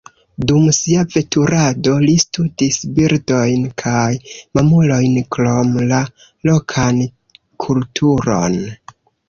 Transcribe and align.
Dum 0.51 0.63
sia 0.75 1.01
veturado 1.15 1.91
li 2.05 2.15
studis 2.23 2.79
birdojn 2.95 3.67
kaj 3.83 4.07
mamulojn 4.61 5.21
krom 5.37 5.79
la 5.95 6.03
lokan 6.53 7.01
kulturon. 7.67 8.61